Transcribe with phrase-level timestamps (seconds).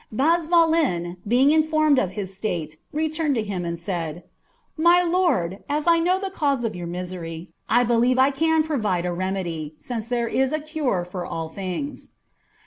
[0.11, 4.21] Bazvalen, being informed of his alate, returned to him, and said, ^
[4.83, 9.05] My lord, as I know the cause of your misery^ I believe I can provide
[9.05, 12.13] a remedy, since there is a cure for all things."